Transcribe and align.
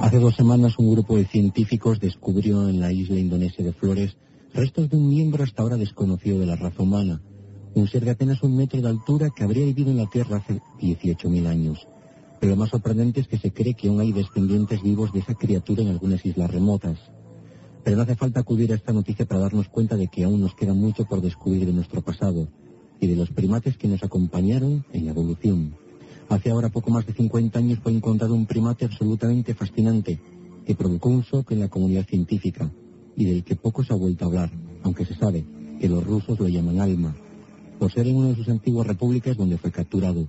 Hace 0.00 0.20
dos 0.20 0.36
semanas 0.36 0.78
un 0.78 0.92
grupo 0.92 1.16
de 1.16 1.26
científicos 1.26 1.98
descubrió 1.98 2.68
en 2.68 2.80
la 2.80 2.92
isla 2.92 3.18
indonesia 3.18 3.64
de 3.64 3.72
Flores 3.72 4.16
restos 4.54 4.88
de 4.88 4.96
un 4.96 5.08
miembro 5.08 5.42
hasta 5.42 5.62
ahora 5.62 5.76
desconocido 5.76 6.38
de 6.38 6.46
la 6.46 6.54
raza 6.54 6.84
humana, 6.84 7.20
un 7.74 7.88
ser 7.88 8.04
de 8.04 8.12
apenas 8.12 8.42
un 8.42 8.56
metro 8.56 8.80
de 8.80 8.88
altura 8.88 9.30
que 9.34 9.42
habría 9.42 9.64
vivido 9.64 9.90
en 9.90 9.96
la 9.96 10.06
Tierra 10.06 10.36
hace 10.36 10.60
18.000 10.80 11.46
años. 11.46 11.86
Pero 12.40 12.50
lo 12.50 12.56
más 12.56 12.70
sorprendente 12.70 13.20
es 13.20 13.26
que 13.26 13.38
se 13.38 13.52
cree 13.52 13.74
que 13.74 13.88
aún 13.88 14.00
hay 14.00 14.12
descendientes 14.12 14.82
vivos 14.82 15.12
de 15.12 15.18
esa 15.18 15.34
criatura 15.34 15.82
en 15.82 15.88
algunas 15.88 16.24
islas 16.24 16.50
remotas. 16.50 16.98
Pero 17.82 17.96
no 17.96 18.04
hace 18.04 18.14
falta 18.14 18.40
acudir 18.40 18.72
a 18.72 18.76
esta 18.76 18.92
noticia 18.92 19.26
para 19.26 19.40
darnos 19.40 19.68
cuenta 19.68 19.96
de 19.96 20.06
que 20.06 20.24
aún 20.24 20.40
nos 20.40 20.54
queda 20.54 20.74
mucho 20.74 21.06
por 21.06 21.20
descubrir 21.20 21.66
de 21.66 21.72
nuestro 21.72 22.02
pasado 22.02 22.48
y 23.00 23.08
de 23.08 23.16
los 23.16 23.30
primates 23.30 23.76
que 23.76 23.88
nos 23.88 24.02
acompañaron 24.04 24.86
en 24.92 25.04
la 25.06 25.10
evolución. 25.10 25.74
Hace 26.28 26.50
ahora 26.50 26.68
poco 26.68 26.90
más 26.90 27.06
de 27.06 27.14
50 27.14 27.58
años 27.58 27.78
fue 27.82 27.92
encontrado 27.92 28.34
un 28.34 28.46
primate 28.46 28.84
absolutamente 28.84 29.54
fascinante 29.54 30.20
que 30.66 30.74
provocó 30.74 31.08
un 31.08 31.22
shock 31.22 31.52
en 31.52 31.60
la 31.60 31.68
comunidad 31.68 32.06
científica 32.06 32.70
y 33.16 33.24
del 33.24 33.44
que 33.44 33.56
poco 33.56 33.82
se 33.82 33.94
ha 33.94 33.96
vuelto 33.96 34.24
a 34.24 34.28
hablar, 34.28 34.50
aunque 34.82 35.06
se 35.06 35.14
sabe 35.14 35.44
que 35.80 35.88
los 35.88 36.04
rusos 36.04 36.38
lo 36.38 36.46
llaman 36.46 36.80
alma, 36.80 37.16
por 37.78 37.90
ser 37.90 38.06
en 38.06 38.16
una 38.16 38.28
de 38.28 38.36
sus 38.36 38.48
antiguas 38.48 38.86
repúblicas 38.86 39.36
donde 39.36 39.56
fue 39.56 39.70
capturado. 39.70 40.28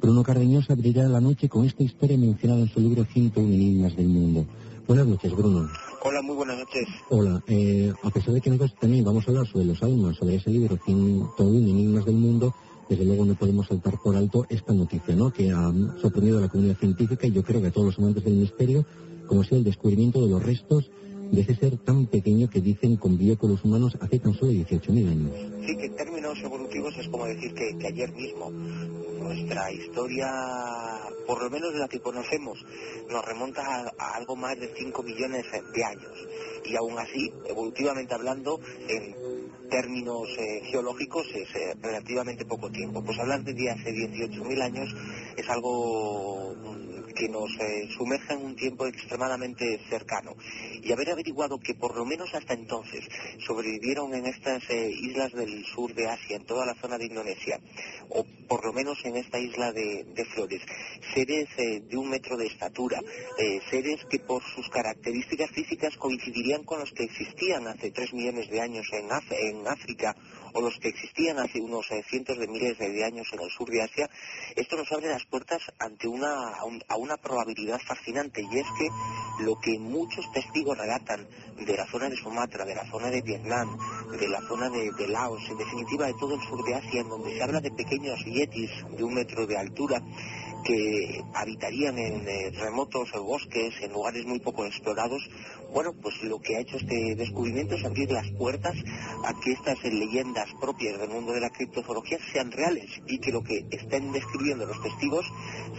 Bruno 0.00 0.22
Cardeñosa 0.22 0.74
abrirá 0.74 1.08
la 1.08 1.20
noche 1.20 1.48
con 1.48 1.64
esta 1.64 1.82
historia 1.82 2.18
mencionada 2.18 2.60
en 2.60 2.68
su 2.68 2.80
libro 2.80 3.04
101 3.04 3.52
enigmas 3.52 3.96
del 3.96 4.08
mundo. 4.08 4.46
Buenas 4.86 5.06
noches, 5.06 5.32
Bruno. 5.32 5.68
Hola, 6.04 6.22
muy 6.22 6.36
buenas 6.36 6.58
noches. 6.58 6.86
Hola, 7.10 7.42
eh, 7.48 7.92
a 8.02 8.10
pesar 8.10 8.34
de 8.34 8.40
que 8.40 8.50
nosotros 8.50 8.78
también 8.78 9.04
vamos 9.04 9.26
a 9.26 9.30
hablar 9.30 9.46
sobre 9.46 9.64
los 9.64 9.82
almas, 9.82 10.16
sobre 10.16 10.36
ese 10.36 10.50
libro 10.50 10.78
101 10.84 11.58
enigmas 11.58 12.04
del 12.04 12.16
mundo, 12.16 12.54
desde 12.88 13.04
luego 13.04 13.24
no 13.24 13.34
podemos 13.34 13.66
saltar 13.66 13.98
por 14.02 14.16
alto 14.16 14.46
esta 14.48 14.72
noticia, 14.72 15.14
¿no? 15.14 15.32
Que 15.32 15.50
ha 15.50 15.72
sorprendido 16.00 16.38
a 16.38 16.42
la 16.42 16.48
comunidad 16.48 16.78
científica 16.78 17.26
y 17.26 17.32
yo 17.32 17.42
creo 17.42 17.60
que 17.60 17.68
a 17.68 17.70
todos 17.70 17.88
los 17.88 17.98
amantes 17.98 18.24
del 18.24 18.34
misterio, 18.34 18.86
como 19.26 19.44
sea 19.44 19.58
el 19.58 19.64
descubrimiento 19.64 20.20
de 20.22 20.30
los 20.30 20.42
restos 20.42 20.90
de 21.30 21.42
ese 21.42 21.54
ser 21.56 21.76
tan 21.78 22.06
pequeño 22.06 22.48
que 22.48 22.60
dicen 22.60 22.96
convivió 22.96 23.38
con 23.38 23.50
los 23.50 23.64
humanos 23.64 23.96
hace 24.00 24.18
tan 24.18 24.34
solo 24.34 24.52
18.000 24.52 25.10
años. 25.10 25.32
Sí, 25.66 25.76
que 25.76 25.86
en 25.86 25.96
términos 25.96 26.38
evolutivos 26.42 26.96
es 26.96 27.08
como 27.08 27.26
decir 27.26 27.52
que, 27.54 27.86
ayer 27.86 28.12
mismo 28.12 28.50
nuestra 28.50 29.70
historia, 29.70 30.30
por 31.26 31.42
lo 31.42 31.50
menos 31.50 31.74
la 31.74 31.88
que 31.88 32.00
conocemos, 32.00 32.64
nos 33.10 33.24
remonta 33.24 33.62
a, 33.98 34.14
algo 34.14 34.36
más 34.36 34.58
de 34.58 34.72
5 34.74 35.02
millones 35.02 35.44
de 35.74 35.84
años. 35.84 36.12
Y 36.64 36.76
aún 36.76 36.98
así, 36.98 37.30
evolutivamente 37.46 38.14
hablando, 38.14 38.60
en 38.88 39.14
términos 39.68 40.28
eh, 40.38 40.62
geológicos 40.64 41.26
es 41.34 41.48
eh, 41.54 41.74
relativamente 41.80 42.44
poco 42.44 42.70
tiempo. 42.70 43.02
Pues 43.04 43.18
hablar 43.18 43.42
de 43.42 43.70
hace 43.70 43.90
18.000 43.90 44.62
años 44.62 44.94
es 45.36 45.48
algo 45.48 46.54
que 47.18 47.28
nos 47.28 47.50
eh, 47.58 47.88
sumerja 47.96 48.34
en 48.34 48.44
un 48.44 48.54
tiempo 48.54 48.86
extremadamente 48.86 49.80
cercano. 49.90 50.36
Y 50.82 50.92
haber 50.92 51.10
averiguado 51.10 51.58
que 51.58 51.74
por 51.74 51.96
lo 51.96 52.04
menos 52.04 52.32
hasta 52.32 52.54
entonces 52.54 53.04
sobrevivieron 53.44 54.14
en 54.14 54.26
estas 54.26 54.62
eh, 54.70 54.90
islas 54.90 55.32
del 55.32 55.64
sur 55.64 55.92
de 55.94 56.06
Asia, 56.06 56.36
en 56.36 56.46
toda 56.46 56.64
la 56.64 56.74
zona 56.76 56.96
de 56.96 57.06
Indonesia, 57.06 57.58
o 58.10 58.24
por 58.46 58.64
lo 58.64 58.72
menos 58.72 58.98
en 59.04 59.16
esta 59.16 59.38
isla 59.38 59.72
de, 59.72 60.06
Flores, 60.34 60.62
seres 61.14 61.48
eh, 61.56 61.80
de 61.80 61.96
un 61.96 62.08
metro 62.10 62.36
de 62.36 62.46
estatura, 62.46 63.00
seres 63.70 64.04
que 64.10 64.18
por 64.18 64.42
sus 64.54 64.68
características 64.68 65.50
físicas 65.50 65.96
coincidirían 65.96 66.64
con 66.64 66.80
los 66.80 66.92
que 66.92 67.04
existían 67.04 67.66
hace 67.66 67.90
tres 67.90 68.12
millones 68.12 68.48
de 68.50 68.60
años 68.60 68.86
en 68.92 69.66
África 69.66 70.14
o 70.52 70.60
los 70.60 70.78
que 70.78 70.88
existían 70.88 71.38
hace 71.38 71.60
unos 71.60 71.86
cientos 72.08 72.38
de 72.38 72.48
miles 72.48 72.78
de 72.78 73.04
años 73.04 73.28
en 73.32 73.40
el 73.40 73.50
sur 73.50 73.68
de 73.68 73.82
Asia, 73.82 74.08
esto 74.56 74.76
nos 74.76 74.90
abre 74.92 75.08
las 75.08 75.24
puertas 75.26 75.62
ante 75.78 76.08
una, 76.08 76.54
a, 76.88 76.96
una 76.96 77.16
probabilidad 77.16 77.80
fascinante 77.80 78.42
y 78.42 78.58
es 78.58 78.66
que 78.78 79.44
lo 79.44 79.58
que 79.60 79.78
muchos 79.78 80.30
testigos 80.32 80.76
relatan 80.76 81.26
de 81.58 81.76
la 81.76 81.86
zona 81.86 82.08
de 82.08 82.16
Sumatra, 82.16 82.64
de 82.64 82.74
la 82.74 82.88
zona 82.90 83.10
de 83.10 83.22
Vietnam, 83.22 83.76
de 84.18 84.28
la 84.28 84.40
zona 84.42 84.68
de, 84.68 85.08
Laos, 85.08 85.42
en 85.48 85.58
definitiva 85.58 86.06
de 86.06 86.14
todo 86.14 86.34
el 86.34 86.42
sur 86.42 86.64
de 86.64 86.74
Asia, 86.74 87.00
en 87.00 87.08
donde 87.08 87.36
se 87.36 87.42
habla 87.42 87.60
de 87.60 87.70
pequeños 87.70 88.18
yetis 88.24 88.70
de 88.96 89.04
un 89.04 89.14
metro 89.14 89.46
de 89.46 89.56
altura, 89.56 90.02
que 90.64 91.22
habitarían 91.34 91.98
en 91.98 92.28
eh, 92.28 92.50
remotos 92.58 93.10
bosques, 93.12 93.74
en 93.80 93.92
lugares 93.92 94.24
muy 94.26 94.40
poco 94.40 94.64
explorados, 94.64 95.22
bueno, 95.72 95.92
pues 96.00 96.14
lo 96.22 96.40
que 96.40 96.56
ha 96.56 96.60
hecho 96.60 96.76
este 96.76 97.14
descubrimiento 97.14 97.74
es 97.74 97.84
abrir 97.84 98.10
las 98.10 98.30
puertas 98.32 98.74
a 99.24 99.38
que 99.40 99.52
estas 99.52 99.82
leyendas 99.84 100.48
propias 100.60 100.98
del 100.98 101.10
mundo 101.10 101.32
de 101.32 101.40
la 101.40 101.50
criptozoología 101.50 102.18
sean 102.32 102.50
reales 102.50 102.90
y 103.06 103.18
que 103.18 103.32
lo 103.32 103.42
que 103.42 103.66
estén 103.70 104.10
describiendo 104.12 104.64
los 104.64 104.82
testigos 104.82 105.26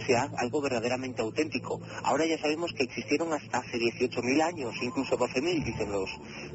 sea 0.06 0.30
algo 0.36 0.60
verdaderamente 0.60 1.22
auténtico. 1.22 1.80
Ahora 2.04 2.24
ya 2.26 2.38
sabemos 2.38 2.72
que 2.72 2.84
existieron 2.84 3.32
hasta 3.32 3.58
hace 3.58 3.78
18.000 3.78 4.42
años, 4.42 4.74
incluso 4.80 5.18
12.000, 5.18 5.64
dicen 5.64 5.90
los 5.90 6.10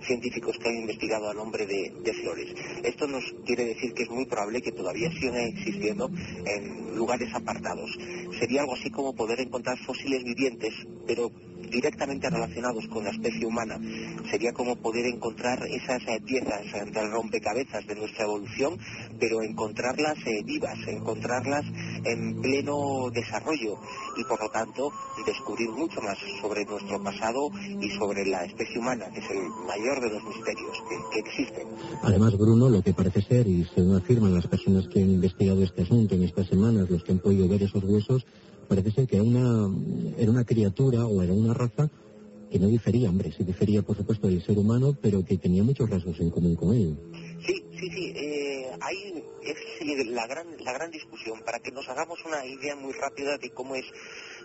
científicos 0.06 0.58
que 0.58 0.70
han 0.70 0.76
investigado 0.76 1.30
al 1.30 1.36
nombre 1.36 1.66
de, 1.66 1.94
de 2.04 2.14
Flores. 2.14 2.56
Esto 2.84 3.08
nos 3.08 3.24
quiere 3.46 3.66
decir 3.66 3.94
que 3.94 4.04
es 4.04 4.10
muy 4.10 4.26
probable 4.26 4.62
que 4.62 4.72
todavía 4.72 5.12
sigan 5.12 5.36
existiendo 5.36 6.10
en 6.46 6.96
lugares 6.96 7.34
apartados. 7.34 7.92
Sería 8.40 8.62
algo 8.62 8.74
así 8.74 8.90
como 8.90 9.16
poder 9.16 9.40
encontrar 9.40 9.78
fósiles 9.86 10.24
vivientes, 10.24 10.74
pero 11.08 11.32
directamente 11.70 12.30
relacionados 12.30 12.88
con 12.88 13.04
la 13.04 13.12
especie 13.12 13.46
humana. 13.46 13.80
Sería 14.30 14.54
como 14.54 14.76
poder 14.76 15.06
encontrar 15.06 15.60
esas 15.68 16.02
eh, 16.08 16.22
piezas 16.26 16.64
del 16.92 17.12
rompecabezas 17.12 17.86
de 17.88 17.96
nuestra 17.96 18.26
evolución, 18.26 18.78
pero 19.20 19.42
encontrarlas 19.42 20.18
eh, 20.26 20.42
vivas, 20.46 20.78
encontrarlas 20.88 21.66
en 22.06 22.42
pleno 22.42 23.10
desarrollo 23.12 23.78
y 24.18 24.24
por 24.26 24.42
lo 24.42 24.50
tanto 24.50 24.92
descubrir 25.26 25.70
mucho 25.70 26.02
más 26.02 26.18
sobre 26.42 26.66
nuestro 26.66 27.02
pasado 27.02 27.50
y 27.82 27.90
sobre 27.92 28.26
la 28.26 28.46
especie 28.46 28.80
humana, 28.80 29.10
que 29.12 29.20
es 29.20 29.30
el 29.30 29.50
mayor 29.68 30.02
de 30.02 30.10
los 30.10 30.24
misterios 30.24 30.84
que, 31.12 31.20
existen. 31.20 31.68
Además, 32.04 32.38
Bruno, 32.38 32.70
lo 32.70 32.82
que 32.82 32.94
parece 32.94 33.22
ser, 33.22 33.48
y 33.48 33.66
según 33.74 33.96
afirman 33.96 34.34
las 34.34 34.48
personas 34.48 34.88
que 34.88 35.02
han 35.02 35.10
investigado 35.10 35.64
este 35.64 35.84
asunto 35.84 36.16
en 36.16 36.24
estas 36.24 36.48
semanas, 36.48 36.90
los 36.90 37.04
que 37.04 37.12
han 37.12 37.20
podido 37.20 37.48
ver 37.48 37.64
esos 37.64 37.84
huesos, 37.84 38.26
parece 38.68 38.92
ser 38.92 39.08
que 39.08 39.18
era 39.18 39.24
una, 39.24 39.70
era 40.18 40.32
una 40.32 40.44
criatura 40.44 41.06
o 41.06 41.22
era 41.22 41.34
una 41.34 41.54
raza 41.54 41.90
que 42.52 42.60
no 42.60 42.68
difería, 42.68 43.10
hombre, 43.10 43.34
sí 43.36 43.44
difería 43.44 43.82
por 43.82 43.98
supuesto 43.98 44.28
del 44.28 44.42
ser 44.42 44.58
humano, 44.58 44.96
pero 45.02 45.26
que 45.26 45.38
tenía 45.38 45.64
muchos 45.64 45.90
rasgos 45.90 46.20
en 46.20 46.30
común 46.30 46.56
con 46.56 46.74
él. 46.74 46.96
Sí, 47.46 47.54
sí, 47.78 47.90
sí, 47.90 48.14
eh, 48.16 48.45
hay 48.82 49.24
es 49.44 50.08
la 50.08 50.28
gran, 50.28 50.48
la 50.64 50.74
gran 50.74 50.92
discusión 50.92 51.42
para 51.44 51.60
que 51.60 51.72
nos 51.72 51.88
hagamos 51.90 52.24
una 52.26 52.46
idea 52.46 52.76
muy 52.76 52.94
rápida 52.94 53.38
de 53.38 53.50
cómo 53.52 53.76
es 53.76 53.86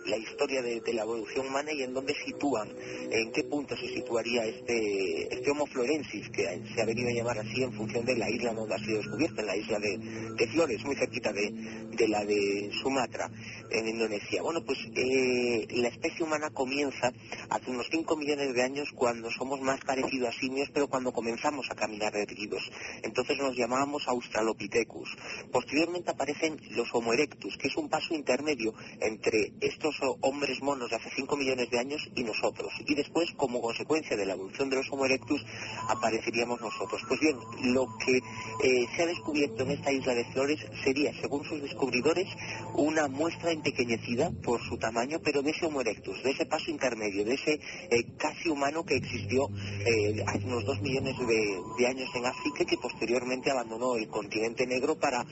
la 0.05 0.17
historia 0.17 0.61
de, 0.61 0.81
la 0.93 1.03
evolución 1.03 1.47
humana 1.47 1.71
y 1.71 1.83
en 1.83 1.93
dónde 1.93 2.13
sitúan, 2.25 2.69
en 3.11 3.31
qué 3.31 3.43
punto 3.43 3.75
se 3.75 3.87
situaría 3.87 4.45
este, 4.45 5.33
este 5.33 5.51
Homo 5.51 5.65
florensis, 5.65 6.29
que 6.29 6.61
se 6.73 6.81
ha 6.81 6.85
venido 6.85 7.09
a 7.09 7.13
llamar 7.13 7.39
así 7.39 7.63
en 7.63 7.73
función 7.73 8.05
de 8.05 8.15
la 8.15 8.29
isla 8.29 8.53
donde 8.53 8.75
ha 8.75 8.79
sido 8.79 8.97
descubierta, 8.97 9.41
en 9.41 9.47
la 9.47 9.55
isla 9.55 9.79
de, 9.79 10.47
Flores, 10.51 10.83
muy 10.83 10.95
cerquita 10.95 11.31
de, 11.31 11.51
de, 11.91 12.07
la 12.07 12.25
de 12.25 12.71
Sumatra, 12.81 13.29
en 13.69 13.87
Indonesia. 13.87 14.41
Bueno, 14.41 14.63
pues 14.65 14.79
eh, 14.95 15.67
la 15.71 15.87
especie 15.87 16.25
humana 16.25 16.49
comienza 16.49 17.13
hace 17.49 17.69
unos 17.69 17.87
5 17.89 18.17
millones 18.17 18.53
de 18.53 18.63
años 18.63 18.89
cuando 18.95 19.29
somos 19.31 19.61
más 19.61 19.79
parecidos 19.81 20.29
a 20.29 20.39
simios, 20.39 20.69
pero 20.73 20.87
cuando 20.87 21.13
comenzamos 21.13 21.67
a 21.69 21.75
caminar 21.75 22.15
erguidos. 22.15 22.63
Entonces 23.03 23.37
nos 23.37 23.55
llamábamos 23.55 24.07
Australopithecus. 24.07 25.09
Posteriormente 25.51 26.11
aparecen 26.11 26.59
los 26.71 26.93
Homo 26.93 27.13
erectus, 27.13 27.57
que 27.57 27.67
es 27.67 27.77
un 27.77 27.89
paso 27.89 28.13
intermedio 28.13 28.73
entre 28.99 29.53
estos 29.61 29.90
hombres 30.21 30.61
monos 30.61 30.89
de 30.89 30.95
hace 30.95 31.09
5 31.15 31.37
millones 31.37 31.69
de 31.69 31.79
años 31.79 32.01
y 32.15 32.23
nosotros. 32.23 32.71
Y 32.85 32.95
después, 32.95 33.31
como 33.35 33.61
consecuencia 33.61 34.15
de 34.15 34.25
la 34.25 34.33
evolución 34.33 34.69
de 34.69 34.77
los 34.77 34.91
Homo 34.91 35.05
erectus, 35.05 35.43
apareceríamos 35.87 36.61
nosotros. 36.61 37.01
Pues 37.07 37.19
bien, 37.19 37.37
lo 37.73 37.87
que 37.97 38.17
eh, 38.17 38.87
se 38.95 39.03
ha 39.03 39.05
descubierto 39.05 39.63
en 39.63 39.71
esta 39.71 39.91
isla 39.91 40.13
de 40.13 40.25
Flores 40.25 40.59
sería, 40.83 41.13
según 41.19 41.43
sus 41.45 41.61
descubridores, 41.61 42.27
una 42.75 43.07
muestra 43.07 43.51
empequeñecida 43.51 44.31
por 44.43 44.61
su 44.61 44.77
tamaño, 44.77 45.19
pero 45.23 45.41
de 45.41 45.51
ese 45.51 45.65
Homo 45.65 45.81
erectus, 45.81 46.21
de 46.23 46.31
ese 46.31 46.45
paso 46.45 46.71
intermedio, 46.71 47.25
de 47.25 47.33
ese 47.33 47.59
eh, 47.89 48.03
casi 48.17 48.49
humano 48.49 48.83
que 48.85 48.95
existió 48.95 49.49
eh, 49.85 50.23
hace 50.27 50.45
unos 50.45 50.65
2 50.65 50.81
millones 50.81 51.15
de, 51.17 51.87
años 51.87 52.09
en 52.13 52.25
África 52.25 52.63
y 52.63 52.65
que 52.65 52.77
posteriormente 52.77 53.49
abandonó 53.49 53.95
el 53.95 54.07
continente 54.07 54.67
negro 54.67 54.99
para 54.99 55.25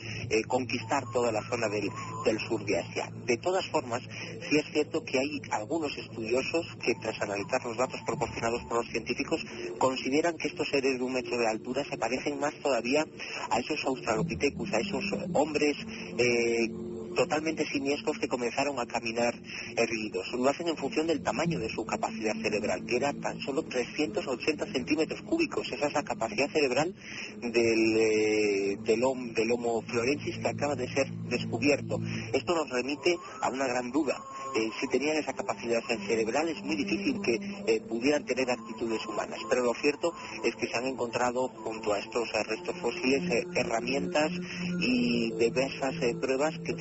conquistar 0.47 1.03
toda 1.13 1.31
la 1.31 1.43
zona 1.43 1.69
del, 1.69 1.89
del 2.23 2.39
sur 2.39 2.63
de 2.65 2.79
Asia. 2.79 3.11
De 3.25 3.37
todas 3.37 3.65
formas, 3.67 4.01
sí 4.49 4.57
es 4.57 4.65
cierto 4.71 5.03
que 5.03 5.19
hay 5.19 5.41
algunos 5.51 5.97
estudiosos 5.97 6.65
que 6.83 6.95
tras 6.95 7.21
analizar 7.21 7.63
los 7.63 7.77
datos 7.77 8.01
proporcionados 8.05 8.63
por 8.63 8.77
los 8.77 8.87
científicos 8.87 9.41
consideran 9.77 10.37
que 10.37 10.47
estos 10.47 10.69
seres 10.69 10.97
de 10.97 11.03
un 11.03 11.13
metro 11.13 11.37
de 11.37 11.47
altura 11.47 11.83
se 11.85 11.97
parecen 11.97 12.39
más 12.39 12.53
todavía 12.55 13.05
a 13.49 13.59
esos 13.59 13.83
australopithecus, 13.85 14.73
a 14.73 14.79
esos 14.79 15.03
hombres 15.33 15.77
eh, 16.17 16.69
totalmente 17.15 17.65
siniestros 17.65 18.17
que 18.19 18.27
comenzaron 18.27 18.79
a 18.79 18.85
caminar 18.85 19.33
erguidos. 19.75 20.31
Lo 20.33 20.49
hacen 20.49 20.67
en 20.67 20.77
función 20.77 21.07
del 21.07 21.21
tamaño 21.21 21.59
de 21.59 21.69
su 21.69 21.85
capacidad 21.85 22.33
cerebral, 22.41 22.85
que 22.85 22.97
era 22.97 23.13
tan 23.13 23.39
solo 23.41 23.63
380 23.63 24.65
centímetros 24.71 25.21
cúbicos. 25.23 25.71
Esa 25.71 25.87
es 25.87 25.93
la 25.93 26.03
capacidad 26.03 26.49
cerebral 26.49 26.93
del, 27.41 27.97
eh, 27.97 28.77
del, 28.83 29.03
Homo 29.03 29.81
florensis 29.81 30.37
que 30.37 30.47
acaba 30.47 30.75
de 30.75 30.87
ser 30.93 31.09
descubierto. 31.29 31.99
Esto 32.33 32.55
nos 32.55 32.69
remite 32.69 33.15
a 33.41 33.49
una 33.49 33.67
gran 33.67 33.91
duda 33.91 34.15
eh, 34.55 34.69
si 34.79 34.87
tenían 34.87 35.17
esa 35.17 35.33
capacidad 35.33 35.81
cerebral 36.07 36.49
es 36.49 36.61
muy 36.63 36.75
difícil 36.75 37.21
que 37.21 37.35
eh, 37.67 37.81
pudieran 37.81 38.25
tener 38.25 38.49
actitudes 38.49 39.05
humanas. 39.05 39.39
Pero 39.49 39.63
lo 39.63 39.73
cierto 39.75 40.13
es 40.43 40.55
que 40.55 40.67
se 40.67 40.75
han 40.75 40.85
encontrado 40.85 41.49
junto 41.49 41.93
a 41.93 41.99
estos 41.99 42.31
restos 42.31 42.75
fósiles 42.81 43.45
herramientas 43.55 44.31
y 44.79 45.31
diversas 45.33 45.95
pruebas 46.19 46.57
que 46.65 46.73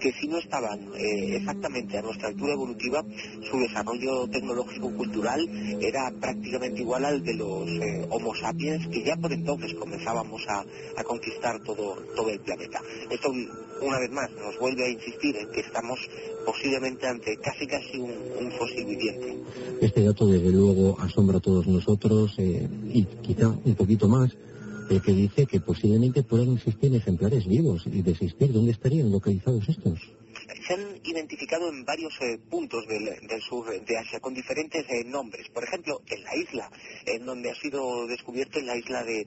que 0.00 0.12
si 0.12 0.28
no 0.28 0.38
estaban 0.38 0.90
exactamente 0.94 1.98
a 1.98 2.02
nuestra 2.02 2.28
altura 2.28 2.52
evolutiva, 2.52 3.04
su 3.50 3.58
desarrollo 3.58 4.28
tecnológico-cultural 4.28 5.48
era 5.80 6.10
prácticamente 6.20 6.80
igual 6.80 7.04
al 7.04 7.22
de 7.22 7.34
los 7.34 7.68
Homo 8.10 8.34
sapiens 8.34 8.86
que 8.88 9.02
ya 9.02 9.16
por 9.16 9.32
entonces 9.32 9.74
comenzábamos 9.74 10.42
a, 10.48 10.64
a 10.96 11.04
conquistar 11.04 11.62
todo, 11.62 11.96
todo 12.14 12.30
el 12.30 12.40
planeta. 12.40 12.80
Esto, 13.10 13.30
una 13.30 13.98
vez 13.98 14.10
más, 14.10 14.30
nos 14.32 14.58
vuelve 14.58 14.84
a 14.84 14.88
insistir 14.88 15.36
en 15.36 15.50
que 15.50 15.60
estamos 15.60 15.98
posiblemente 16.44 17.06
ante 17.06 17.36
casi 17.36 17.66
casi 17.66 17.98
un, 17.98 18.50
fósil 18.58 18.84
viviente. 18.84 19.38
Este 19.80 20.04
dato, 20.04 20.26
desde 20.26 20.50
luego, 20.50 20.98
asombra 21.00 21.38
a 21.38 21.40
todos 21.40 21.66
nosotros 21.66 22.34
eh, 22.38 22.68
y 22.92 23.04
quizá 23.22 23.48
un 23.48 23.74
poquito 23.74 24.08
más, 24.08 24.30
el 24.92 25.02
que 25.02 25.12
dice 25.12 25.46
que 25.46 25.60
posiblemente 25.60 26.22
puedan 26.22 26.52
existir 26.52 26.94
ejemplares 26.94 27.46
vivos 27.46 27.84
y 27.86 28.02
de 28.02 28.12
existir, 28.12 28.52
¿dónde 28.52 28.72
estarían 28.72 29.10
localizados 29.10 29.68
estos? 29.68 29.98
Han 30.72 31.00
identificado 31.04 31.68
en 31.68 31.84
varios 31.84 32.14
eh, 32.20 32.38
puntos 32.50 32.86
del, 32.86 33.18
sur 33.42 33.68
de 33.68 33.98
Asia 33.98 34.20
con 34.20 34.34
diferentes 34.34 34.84
eh, 34.88 35.04
nombres. 35.04 35.48
Por 35.50 35.64
ejemplo, 35.64 36.00
en 36.08 36.22
la 36.22 36.36
isla, 36.36 36.70
en 37.06 37.26
donde 37.26 37.50
ha 37.50 37.54
sido 37.54 38.06
descubierto 38.06 38.58
en 38.58 38.66
la 38.66 38.76
isla 38.76 39.02
de, 39.04 39.26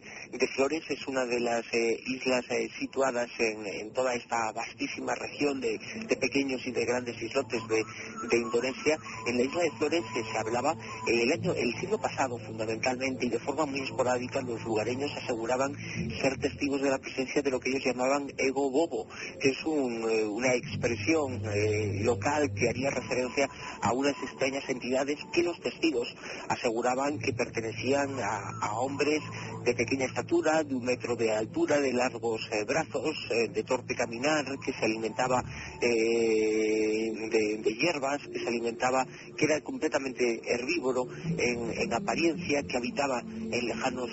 Flores, 0.55 0.83
es 0.89 1.07
una 1.07 1.25
de 1.25 1.39
las 1.39 1.65
eh, 1.73 1.99
islas 2.05 2.45
situadas 2.79 3.29
en, 3.39 3.91
toda 3.93 4.13
esta 4.13 4.51
vastísima 4.53 5.15
región 5.15 5.59
de, 5.59 5.79
pequeños 6.19 6.61
y 6.65 6.71
de 6.71 6.85
grandes 6.85 7.21
islotes 7.21 7.61
de, 7.67 8.37
Indonesia. 8.37 8.97
En 9.27 9.37
la 9.37 9.43
isla 9.43 9.61
de 9.61 9.71
Flores 9.71 10.03
se 10.13 10.37
hablaba 10.37 10.75
el 11.07 11.31
año, 11.31 11.53
el 11.53 11.73
siglo 11.79 11.99
pasado 11.99 12.37
fundamentalmente 12.37 13.25
y 13.25 13.29
de 13.29 13.39
forma 13.39 13.65
muy 13.65 13.81
esporádica 13.81 14.41
los 14.41 14.63
lugareños 14.63 15.11
aseguraban 15.15 15.75
ser 16.21 16.37
testigos 16.39 16.81
de 16.81 16.89
la 16.89 16.99
presencia 16.99 17.41
de 17.41 17.51
lo 17.51 17.59
que 17.59 17.69
ellos 17.69 17.83
llamaban 17.83 18.31
ego 18.37 18.69
bobo, 18.69 19.07
que 19.39 19.49
es 19.49 19.63
una 19.65 20.53
expresión 20.53 21.34
eh, 21.43 22.01
local 22.03 22.51
que 22.53 22.69
haría 22.69 22.89
referencia 22.89 23.49
a 23.81 23.93
unas 23.93 24.15
extrañas 24.23 24.63
entidades 24.67 25.17
que 25.33 25.43
los 25.43 25.59
testigos 25.59 26.07
aseguraban 26.47 27.19
que 27.19 27.33
pertenecían 27.33 28.17
a, 28.19 28.79
hombres 28.79 29.21
de 29.63 29.73
pequeña 29.73 30.05
estatura, 30.05 30.63
de 30.63 30.75
un 30.75 30.83
metro 30.83 31.15
de 31.15 31.31
altura, 31.31 31.79
de 31.79 31.93
largos 31.93 32.41
eh, 32.51 32.63
brazos, 32.65 33.15
eh, 33.31 33.47
de 33.49 33.63
torpe 33.63 33.95
caminar, 33.95 34.45
que 34.63 34.73
se 34.73 34.85
alimentaba 34.85 35.43
de, 35.79 37.75
hierbas, 37.79 38.21
que 38.27 38.39
se 38.39 38.47
alimentaba, 38.47 39.05
que 39.37 39.45
era 39.45 39.61
completamente 39.61 40.41
herbívoro 40.45 41.07
en, 41.37 41.93
apariencia, 41.93 42.63
que 42.63 42.77
habitaba 42.77 43.21
en 43.21 43.67
lejanos 43.67 44.09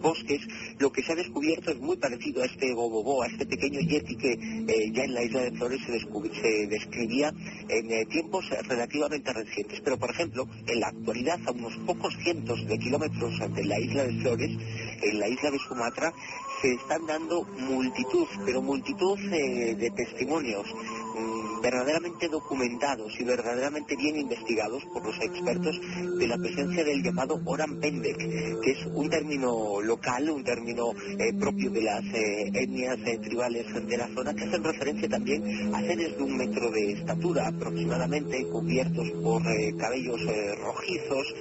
bosques. 0.00 0.40
Lo 0.78 0.90
que 0.90 1.02
se 1.02 1.12
ha 1.12 1.16
descubierto 1.16 1.70
es 1.70 1.78
muy 1.78 1.96
parecido 1.96 2.42
a 2.42 2.46
este 2.46 2.72
bobobo, 2.74 3.22
a 3.22 3.26
este 3.26 3.46
pequeño 3.46 3.80
yeti 3.80 4.16
que 4.16 4.36
ya 4.92 5.04
en 5.04 5.14
la 5.14 5.22
isla 5.22 5.42
de 5.42 5.52
Flores 5.52 5.80
se 5.86 5.92
descubrió 5.92 6.22
se 6.42 6.66
describía 6.66 7.32
en 7.68 7.90
eh, 7.90 8.04
tiempos 8.06 8.44
relativamente 8.68 9.32
recientes. 9.32 9.80
Pero, 9.80 9.98
por 9.98 10.10
ejemplo, 10.10 10.46
en 10.66 10.80
la 10.80 10.88
actualidad, 10.88 11.38
a 11.46 11.52
unos 11.52 11.76
pocos 11.86 12.14
cientos 12.22 12.66
de 12.66 12.78
kilómetros 12.78 13.38
de 13.54 13.64
la 13.64 13.78
isla 13.78 14.04
de 14.04 14.20
Flores, 14.20 14.50
en 15.02 15.18
la 15.18 15.28
isla 15.28 15.50
de 15.50 15.58
Sumatra, 15.58 16.12
se 16.60 16.74
están 16.74 17.06
dando 17.06 17.44
multitud, 17.44 18.26
pero 18.44 18.62
multitud 18.62 19.18
eh, 19.32 19.74
de 19.74 19.90
testimonios 19.90 20.66
verdaderamente 21.62 22.28
documentados 22.28 23.12
y 23.18 23.24
verdaderamente 23.24 23.96
bien 23.96 24.16
investigados 24.16 24.82
por 24.92 25.04
los 25.06 25.16
expertos 25.20 25.80
de 26.18 26.26
la 26.26 26.36
presencia 26.36 26.84
del 26.84 27.02
llamado 27.02 27.40
Oran 27.44 27.78
Pendek, 27.78 28.18
que 28.60 28.70
es 28.70 28.86
un 28.86 29.08
término 29.08 29.80
local, 29.80 30.28
un 30.30 30.44
término 30.44 30.92
eh, 31.18 31.32
propio 31.38 31.70
de 31.70 31.82
las 31.82 32.04
eh, 32.04 32.50
etnias 32.52 32.98
tribales 33.22 33.66
de 33.86 33.96
la 33.96 34.08
zona, 34.08 34.34
que 34.34 34.44
hacen 34.44 34.64
referencia 34.64 35.08
también 35.08 35.74
a 35.74 35.80
seres 35.80 36.16
de 36.16 36.22
un 36.22 36.36
metro 36.36 36.70
de 36.70 36.92
estatura 36.92 37.48
aproximadamente, 37.48 38.44
cubiertos 38.48 39.10
por 39.22 39.42
cabellos 39.78 40.20
rojizos, 40.58 41.34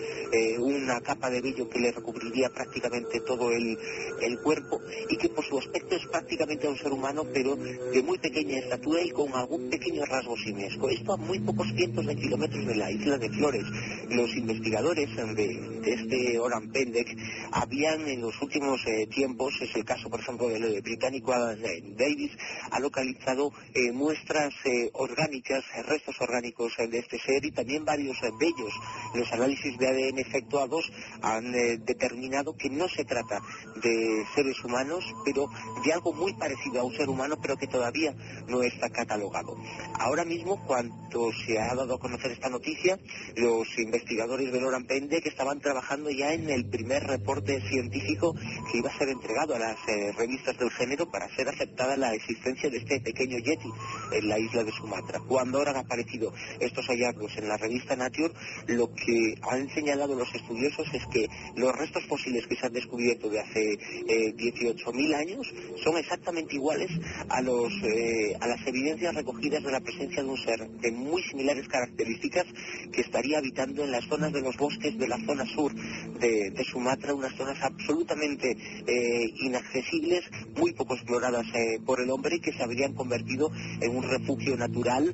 una 0.60 1.02
capa 1.02 1.30
de 1.30 1.42
vello 1.42 1.70
que 1.70 1.80
le 1.80 1.92
recubriría 1.92 2.50
prácticamente 2.50 3.20
todo 3.22 3.52
el, 3.52 3.78
el 4.22 4.40
cuerpo 4.40 4.80
y 5.10 5.18
que 5.18 5.30
por 5.30 5.46
su 5.46 5.58
aspecto 5.58 5.96
es 5.96 6.06
prácticamente 6.08 6.68
un 6.68 6.78
ser 6.78 6.92
humano, 6.92 7.26
pero 7.34 7.56
de 7.56 8.02
muy 8.02 8.18
pequeña 8.18 8.60
estatura 8.60 9.02
y 9.02 9.10
con 9.12 9.34
algún 9.34 9.70
pequeño 9.70 10.06
rasgo 10.06 10.36
simiesco. 10.38 10.90
Esto 10.90 11.14
a 11.14 11.18
muy 11.18 11.40
pocos 11.40 11.68
cientos 11.76 12.06
de 12.06 12.16
kilómetros 12.16 12.66
de 12.66 12.76
la 12.76 12.92
isla 12.92 13.18
de 13.18 13.30
Flores. 13.30 13.66
Los 14.10 14.36
investigadores 14.36 15.10
de, 15.36 15.82
este 15.86 16.40
Oran 16.40 16.72
Pendek 16.72 17.08
habían 17.52 18.08
en 18.08 18.22
los 18.22 18.42
últimos 18.42 18.82
eh, 18.88 19.08
tiempos, 19.08 19.54
es 19.62 19.76
el 19.76 19.86
caso 19.86 20.10
por 20.10 20.20
ejemplo 20.20 20.48
del 20.50 20.82
británico 20.82 21.32
Davis, 21.32 22.32
ha 22.72 22.80
localizado 22.80 23.52
eh, 23.74 23.92
muestras 23.92 24.54
eh, 24.66 24.90
orgánicas, 24.94 25.64
restos 25.86 26.16
orgánicos 26.20 26.74
de 26.78 27.00
este 27.00 27.20
ser 27.20 27.46
y 27.46 27.52
también 27.52 27.86
varios 27.86 28.18
vellos. 28.40 28.74
Los 29.14 29.32
análisis 29.32 29.78
de 29.78 29.88
ADN 29.88 30.21
efectuados 30.22 30.92
han 31.22 31.52
determinado 31.52 32.56
que 32.56 32.70
no 32.70 32.88
se 32.88 33.06
trata 33.06 33.42
de 33.82 34.26
seres 34.36 34.64
humanos, 34.64 35.04
pero 35.26 35.48
de 35.84 35.94
algo 35.94 36.14
muy 36.14 36.34
parecido 36.34 36.80
a 36.80 36.84
un 36.84 36.96
ser 36.96 37.10
humano, 37.10 37.38
pero 37.42 37.58
que 37.58 37.68
todavía 37.68 38.14
no 38.48 38.62
está 38.64 38.90
catalogado. 38.90 39.58
Ahora 40.00 40.26
mismo, 40.26 40.64
cuando 40.66 41.32
se 41.46 41.60
ha 41.60 41.76
dado 41.76 41.96
a 41.96 42.00
conocer 42.00 42.32
esta 42.32 42.50
noticia, 42.50 43.00
los 43.36 43.68
investigadores 43.78 44.52
de 44.52 44.60
Loran 44.60 44.86
Pende 44.86 45.22
que 45.22 45.30
estaban 45.30 45.60
trabajando 45.60 46.10
ya 46.10 46.34
en 46.34 46.50
el 46.50 46.66
primer 46.70 47.04
reporte 47.04 47.62
científico 47.70 48.36
que 48.72 48.78
iba 48.78 48.90
a 48.90 48.98
ser 48.98 49.10
entregado 49.10 49.56
a 49.56 49.60
las 49.60 49.78
eh, 49.88 50.12
revistas 50.18 50.58
del 50.58 50.72
género 50.72 51.10
para 51.10 51.34
ser 51.36 51.48
aceptada 51.50 51.98
la 51.98 52.14
existencia 52.14 52.70
de 52.70 52.78
este 52.78 53.00
pequeño 53.02 53.38
yeti 53.40 53.70
en 54.12 54.28
la 54.28 54.40
isla 54.40 54.64
de 54.64 54.72
Sumatra. 54.72 55.20
Cuando 55.28 55.58
ahora 55.58 55.72
han 55.72 55.78
aparecido 55.78 56.34
estos 56.60 56.86
hallazgos 56.88 57.36
en 57.38 57.48
la 57.48 57.58
revista 57.58 57.96
Nature, 57.96 58.34
lo 58.68 58.94
que 58.94 59.36
han 59.50 59.70
señalado 59.70 60.11
los 60.16 60.34
estudiosos 60.34 60.88
es 60.94 61.06
que 61.08 61.28
los 61.56 61.76
restos 61.76 62.04
fósiles 62.06 62.46
que 62.48 62.56
se 62.56 62.66
han 62.66 62.74
descubierto 62.74 63.30
de 63.30 63.40
hace 63.40 63.74
eh, 64.08 64.34
18 64.34 64.92
mil 64.94 65.14
años 65.14 65.48
son 65.84 65.98
exactamente 65.98 66.56
iguales 66.56 66.92
a, 67.30 67.42
los, 67.42 67.72
eh, 67.84 68.36
a 68.40 68.48
las 68.48 68.66
evidencias 68.68 69.14
recogidas 69.14 69.64
de 69.64 69.72
la 69.72 69.80
presencia 69.80 70.24
de 70.24 70.30
un 70.30 70.38
ser 70.38 70.70
de 70.70 70.92
muy 70.92 71.22
similares 71.24 71.68
características 71.68 72.46
que 72.92 73.02
estaría 73.02 73.38
habitando 73.38 73.84
en 73.84 73.92
las 73.92 74.06
zonas 74.06 74.34
de 74.34 74.42
los 74.42 74.56
bosques 74.58 74.98
de 74.98 75.08
la 75.08 75.18
zona 75.26 75.46
sur 75.46 75.74
de, 75.74 76.52
Sumatra, 76.72 77.14
unas 77.14 77.36
zonas 77.36 77.58
absolutamente 77.62 78.56
eh, 78.88 79.30
inaccesibles, 79.42 80.24
muy 80.56 80.74
poco 80.74 80.96
exploradas 80.96 81.46
eh, 81.54 81.80
por 81.86 82.00
el 82.00 82.10
hombre 82.12 82.36
y 82.36 82.40
que 82.40 82.54
se 82.54 82.64
habrían 82.64 82.94
convertido 82.94 83.52
en 83.82 83.96
un 83.96 84.04
refugio 84.04 84.56
natural 84.56 85.14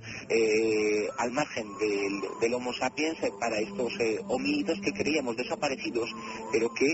al 1.17 1.31
margen 1.31 1.67
del, 1.79 2.21
del 2.41 2.53
Homo 2.53 2.73
sapiens 2.73 3.17
para 3.39 3.59
estos 3.59 3.93
homínidos 4.27 4.79
que 4.87 5.03
creíamos 5.03 5.35
desaparecidos, 5.35 6.09
pero 6.51 6.69
que 6.73 6.93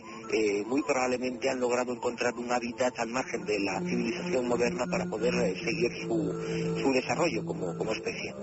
muy 0.65 0.81
probablemente 0.81 1.49
han 1.49 1.59
logrado 1.59 1.93
encontrar 1.93 2.33
un 2.35 2.51
hábitat 2.51 2.97
al 2.97 3.09
margen 3.09 3.45
de 3.45 3.59
la 3.59 3.79
civilización 3.81 4.47
moderna 4.47 4.85
para 4.89 5.05
poder 5.05 5.33
eh, 5.35 5.55
seguir 5.63 5.91
su, 6.01 6.91
desarrollo 6.93 7.45
como, 7.45 7.77
como 7.77 7.91
especie. 7.91 8.33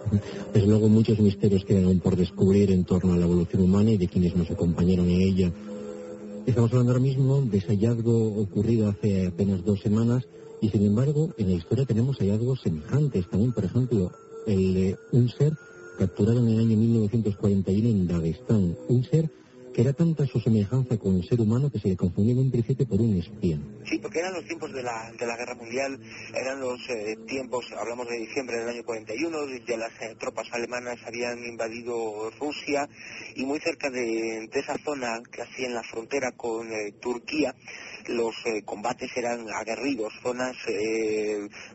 Desde 0.52 0.66
luego 0.66 0.88
muchos 0.88 1.19
misterios 1.19 1.64
quedan 1.64 2.00
por 2.00 2.16
descubrir 2.16 2.71
en 2.71 2.85
torno 2.85 3.12
a 3.12 3.16
la 3.16 3.25
evolución 3.25 3.62
humana 3.62 3.90
y 3.90 3.97
de 3.97 4.09
quienes 4.09 4.37
nos 4.37 4.50
acompañaron 4.50 5.09
en 5.09 5.21
ella. 5.21 5.52
Estamos 6.47 6.71
hablando 6.73 6.92
ahora 6.92 7.02
mismo 7.02 7.40
de 7.42 7.59
ese 7.59 7.69
hallazgo 7.69 8.40
ocurrido 8.40 8.88
hace 8.88 9.26
apenas 9.26 9.64
dos 9.64 9.80
semanas 9.80 10.26
y 10.61 10.69
sin 10.69 10.85
embargo 10.85 11.30
en 11.38 11.49
la 11.49 11.54
historia 11.54 11.85
tenemos 11.85 12.19
hallazgos 12.19 12.61
semejantes 12.62 13.28
también, 13.28 13.52
por 13.52 13.64
ejemplo, 13.64 14.11
el 14.47 14.75
de 14.75 14.97
un 15.12 15.28
ser 15.28 15.52
capturado 15.99 16.40
en 16.40 16.49
el 16.49 16.59
año 16.59 16.76
1941 16.76 17.88
en 17.88 18.09
Dagestán, 18.09 18.76
un 18.88 19.04
ser 19.04 19.30
que 19.74 19.82
era 19.82 19.92
tanta 19.92 20.26
su 20.26 20.40
semejanza 20.40 20.98
con 20.98 21.16
el 21.16 21.24
ser 21.28 21.40
humano 21.40 21.70
que 21.70 21.78
se 21.78 21.88
le 21.88 21.96
confundía 21.96 22.32
en 22.32 22.40
un 22.40 22.50
principio 22.50 22.86
por 22.86 23.00
un 23.00 23.16
espía. 23.18 23.58
Sí, 23.88 23.98
porque 23.98 24.18
eran 24.18 24.34
los 24.34 24.44
tiempos 24.44 24.72
de 24.72 24.82
la, 24.82 25.12
de 25.18 25.26
la 25.26 25.36
Guerra 25.36 25.54
Mundial, 25.54 25.98
eran 26.34 26.60
los 26.60 26.80
eh, 26.88 27.16
tiempos, 27.26 27.64
hablamos 27.76 28.08
de 28.08 28.18
diciembre 28.18 28.58
del 28.58 28.68
año 28.68 28.84
41, 28.84 29.38
ya 29.66 29.76
las 29.76 29.92
eh, 30.02 30.16
tropas 30.18 30.46
alemanas 30.52 30.98
habían 31.06 31.38
invadido 31.44 32.30
Rusia 32.38 32.88
y 33.34 33.44
muy 33.44 33.60
cerca 33.60 33.90
de, 33.90 34.48
esa 34.52 34.76
zona, 34.84 35.20
casi 35.30 35.64
en 35.64 35.74
la 35.74 35.82
frontera 35.82 36.32
con 36.32 36.70
eh, 36.72 36.92
Turquía, 37.00 37.54
los 38.07 38.35
combates 38.64 39.11
eran 39.16 39.47
aguerridos, 39.50 40.12
zonas 40.23 40.57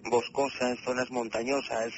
boscosas, 0.10 0.78
zonas 0.84 1.10
montañosas, 1.12 1.92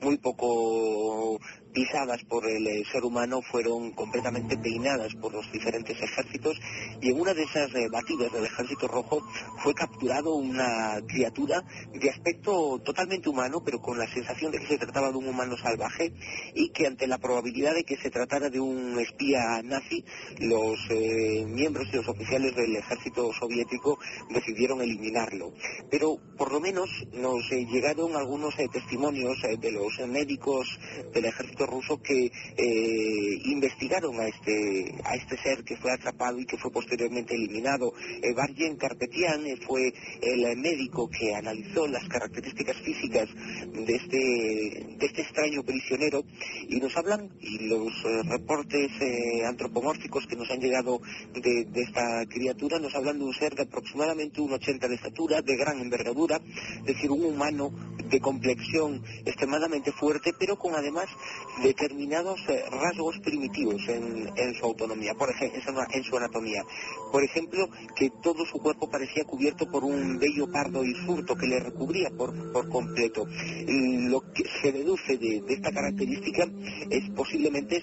muy 0.00 0.18
poco 0.18 1.38
pisadas 1.72 2.22
por 2.24 2.48
el 2.48 2.66
eh, 2.66 2.82
ser 2.90 3.04
humano 3.04 3.40
fueron 3.42 3.92
completamente 3.92 4.56
peinadas 4.56 5.14
por 5.14 5.32
los 5.32 5.50
diferentes 5.52 5.96
ejércitos 6.00 6.58
y 7.00 7.10
en 7.10 7.20
una 7.20 7.34
de 7.34 7.42
esas 7.42 7.70
eh, 7.74 7.88
batidas 7.90 8.32
del 8.32 8.44
ejército 8.44 8.88
rojo 8.88 9.22
fue 9.62 9.74
capturado 9.74 10.34
una 10.34 11.00
criatura 11.06 11.62
de 11.92 12.10
aspecto 12.10 12.80
totalmente 12.84 13.28
humano 13.28 13.62
pero 13.64 13.80
con 13.80 13.98
la 13.98 14.06
sensación 14.08 14.52
de 14.52 14.58
que 14.58 14.66
se 14.66 14.78
trataba 14.78 15.10
de 15.10 15.18
un 15.18 15.28
humano 15.28 15.56
salvaje 15.56 16.12
y 16.54 16.70
que 16.70 16.86
ante 16.86 17.06
la 17.06 17.18
probabilidad 17.18 17.74
de 17.74 17.84
que 17.84 17.96
se 17.96 18.10
tratara 18.10 18.50
de 18.50 18.60
un 18.60 18.98
espía 18.98 19.62
nazi 19.62 20.04
los 20.38 20.78
eh, 20.90 21.44
miembros 21.46 21.88
y 21.92 21.96
los 21.96 22.08
oficiales 22.08 22.54
del 22.54 22.76
ejército 22.76 23.30
soviético 23.32 23.59
decidieron 24.30 24.80
eliminarlo 24.80 25.52
pero 25.90 26.18
por 26.36 26.52
lo 26.52 26.60
menos 26.60 26.88
nos 27.12 27.48
llegaron 27.50 28.16
algunos 28.16 28.54
testimonios 28.72 29.36
de 29.58 29.72
los 29.72 29.98
médicos 30.08 30.66
del 31.12 31.24
ejército 31.24 31.66
ruso 31.66 32.00
que 32.00 32.26
eh, 32.56 33.38
investigaron 33.44 34.18
a 34.20 34.28
este, 34.28 34.94
a 35.04 35.14
este 35.16 35.36
ser 35.38 35.64
que 35.64 35.76
fue 35.76 35.92
atrapado 35.92 36.38
y 36.38 36.46
que 36.46 36.56
fue 36.56 36.70
posteriormente 36.70 37.34
eliminado. 37.34 37.92
Eh, 38.22 38.32
Barjen 38.34 38.76
Carpetian 38.76 39.46
eh, 39.46 39.56
fue 39.66 39.92
el 40.22 40.56
médico 40.56 41.08
que 41.08 41.34
analizó 41.34 41.86
las 41.86 42.06
características 42.08 42.76
físicas 42.78 43.28
de 43.72 43.94
este, 43.94 44.96
de 44.98 45.06
este 45.06 45.22
extraño 45.22 45.62
prisionero 45.62 46.22
y 46.68 46.76
nos 46.76 46.96
hablan, 46.96 47.30
y 47.40 47.68
los 47.68 47.92
reportes 48.28 48.90
antropomórficos 49.46 50.26
que 50.26 50.36
nos 50.36 50.50
han 50.50 50.60
llegado 50.60 51.00
de, 51.34 51.64
de, 51.64 51.82
esta 51.82 52.24
criatura 52.28 52.78
nos 52.78 52.94
hablan 52.94 53.18
de 53.18 53.24
un 53.24 53.34
ser 53.34 53.49
de 53.54 53.62
aproximadamente 53.62 54.40
un 54.40 54.52
80 54.52 54.88
de 54.88 54.94
estatura, 54.94 55.42
de 55.42 55.56
gran 55.56 55.80
envergadura, 55.80 56.40
es 56.80 56.86
decir, 56.86 57.10
un 57.10 57.24
humano 57.24 57.72
de 58.10 58.20
complexión 58.20 59.02
extremadamente 59.24 59.92
fuerte, 59.92 60.32
pero 60.38 60.56
con 60.56 60.74
además 60.74 61.06
determinados 61.62 62.40
eh, 62.48 62.64
rasgos 62.70 63.18
primitivos 63.20 63.80
en, 63.88 64.54
su 64.54 64.64
autonomía, 64.64 65.14
por 65.14 65.30
ejemplo, 65.30 65.60
en 65.92 66.02
su 66.02 66.16
anatomía. 66.16 66.64
Por 67.12 67.22
ejemplo, 67.22 67.68
que 67.96 68.10
todo 68.22 68.44
su 68.46 68.58
cuerpo 68.58 68.90
parecía 68.90 69.24
cubierto 69.24 69.70
por 69.70 69.84
un 69.84 70.18
vello 70.18 70.50
pardo 70.50 70.84
y 70.84 70.94
surto 71.06 71.36
que 71.36 71.46
le 71.46 71.60
recubría 71.60 72.10
por, 72.10 72.30
completo. 72.68 73.26
Lo 73.66 74.20
que 74.32 74.44
se 74.62 74.72
deduce 74.72 75.16
de, 75.16 75.42
esta 75.48 75.72
característica 75.72 76.46
es 76.90 77.10
posiblemente 77.10 77.80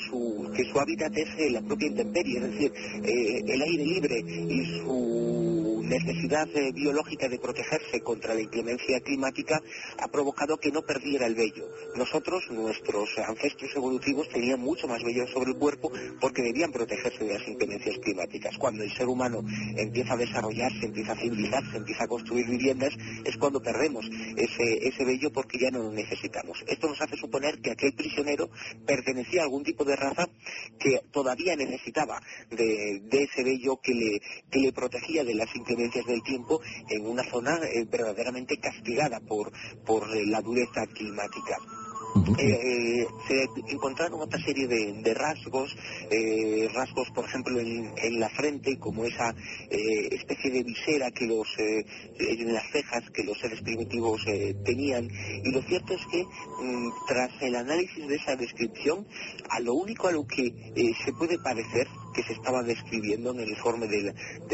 que 0.56 0.66
su 0.72 0.80
hábitat 0.80 1.18
es 1.18 1.30
eh, 1.38 1.50
la 1.52 1.62
propia 1.62 1.88
intemperie, 1.88 2.38
es 2.38 2.52
decir, 2.52 2.74
eh, 3.04 3.44
el 3.48 3.62
aire 3.62 3.86
libre 3.86 4.20
y 4.20 4.80
su 4.80 5.57
necesidad 5.88 6.48
biológica 6.74 7.28
de 7.30 7.40
protegerse 7.40 8.02
contra 8.02 8.34
la 8.34 8.42
inclemencia 8.42 9.00
climática 9.00 9.62
ha 10.00 10.08
provocado 10.10 10.58
que 10.58 10.72
no 10.72 10.82
perdiera 10.82 11.26
el 11.26 11.36
vello. 11.36 11.68
Nosotros, 11.96 12.44
nuestros 12.52 13.10
ancestros 13.18 13.72
evolutivos, 13.76 14.30
tenían 14.30 14.60
mucho 14.60 14.88
más 14.88 15.02
vello 15.04 15.26
sobre 15.28 15.52
el 15.52 15.58
cuerpo 15.58 15.92
porque 16.20 16.42
debían 16.42 16.72
protegerse 16.72 17.24
de 17.24 17.34
las 17.34 17.48
inclemencias 17.48 17.98
climáticas. 18.00 18.58
Cuando 18.58 18.84
el 18.84 18.92
ser 18.92 19.08
humano 19.08 19.44
empieza 19.78 20.14
a 20.14 20.18
desarrollarse, 20.18 20.86
empieza 20.86 21.14
a 21.14 21.18
civilizarse, 21.18 21.78
empieza 21.78 22.04
a 22.04 22.08
construir 22.08 22.48
viviendas, 22.48 22.94
es 23.24 23.38
cuando 23.38 23.62
perdemos 23.62 24.06
ese, 24.36 24.88
ese 24.88 25.06
vello 25.06 25.32
porque 25.32 25.58
ya 25.58 25.72
no 25.72 25.84
lo 25.84 25.92
necesitamos. 25.92 26.64
Esto 26.68 26.88
nos 26.88 27.02
hace 27.02 27.16
suponer 27.16 27.60
que 27.62 27.72
aquel 27.72 27.94
prisionero 27.94 28.50
pertenecía 28.86 29.42
a 29.42 29.44
algún 29.46 29.64
tipo 29.64 29.86
de 29.86 29.96
raza 29.96 30.28
que 30.80 31.02
todavía 31.12 31.56
necesitaba 31.56 32.22
de, 32.50 33.02
ese 33.12 33.44
vello 33.44 33.80
que 33.82 33.94
le, 33.94 34.22
que 34.52 34.60
le 34.60 34.72
protegía 34.72 35.24
de 35.24 35.34
las 35.34 35.54
inclemencias 35.56 35.77
del 35.78 36.24
tiempo 36.24 36.60
en 36.90 37.06
una 37.06 37.24
zona 37.24 37.60
eh, 37.64 37.86
verdaderamente 37.90 38.58
castigada 38.58 39.20
por, 39.20 39.52
por 39.86 40.08
la 40.28 40.42
dureza 40.42 40.86
climática. 40.88 41.58
Eh, 42.40 43.06
se 43.28 43.72
encontraron 43.72 44.20
otra 44.22 44.40
serie 44.42 44.68
de, 44.68 45.14
rasgos, 45.14 45.76
eh, 46.10 46.68
rasgos 46.74 47.10
por 47.12 47.26
ejemplo 47.26 47.60
en, 47.60 48.20
la 48.20 48.30
frente, 48.30 48.78
como 48.80 49.06
esa 49.06 49.36
eh, 49.70 50.10
especie 50.12 50.52
de 50.52 50.64
visera 50.64 51.12
que 51.12 51.26
los, 51.26 51.48
en 51.58 52.54
las 52.54 52.70
cejas 52.72 53.04
que 53.12 53.24
los 53.24 53.38
seres 53.40 53.62
primitivos 53.62 54.22
tenían. 54.66 55.10
Y 55.44 55.52
lo 55.52 55.62
cierto 55.64 55.94
es 55.94 56.02
que 56.08 56.24
mm, 56.24 56.90
tras 57.08 57.32
el 57.42 57.56
análisis 57.56 58.08
de 58.08 58.16
esa 58.16 58.36
descripción, 58.36 59.06
a 59.50 59.60
lo 59.60 59.74
único 59.74 60.08
a 60.08 60.12
lo 60.12 60.26
que 60.26 60.52
se 61.06 61.14
puede 61.14 61.38
parecer 61.40 61.88
que 62.18 62.24
se 62.24 62.34
estaba 62.34 62.64
describiendo 62.64 63.30
en 63.32 63.42
el 63.42 63.50
informe 63.50 63.88
del, 63.88 64.14